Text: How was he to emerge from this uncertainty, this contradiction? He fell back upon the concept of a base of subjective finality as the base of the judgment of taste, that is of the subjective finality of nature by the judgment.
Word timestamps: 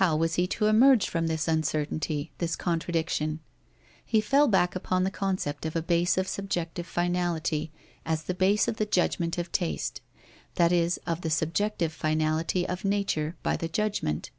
How 0.00 0.16
was 0.16 0.36
he 0.36 0.46
to 0.46 0.64
emerge 0.64 1.10
from 1.10 1.26
this 1.26 1.46
uncertainty, 1.46 2.32
this 2.38 2.56
contradiction? 2.56 3.40
He 4.02 4.22
fell 4.22 4.48
back 4.48 4.74
upon 4.74 5.04
the 5.04 5.10
concept 5.10 5.66
of 5.66 5.76
a 5.76 5.82
base 5.82 6.16
of 6.16 6.26
subjective 6.26 6.86
finality 6.86 7.70
as 8.06 8.22
the 8.22 8.32
base 8.32 8.66
of 8.66 8.78
the 8.78 8.86
judgment 8.86 9.36
of 9.36 9.52
taste, 9.52 10.00
that 10.54 10.72
is 10.72 10.96
of 11.06 11.20
the 11.20 11.28
subjective 11.28 11.92
finality 11.92 12.66
of 12.66 12.82
nature 12.86 13.36
by 13.42 13.58
the 13.58 13.68
judgment. 13.68 14.30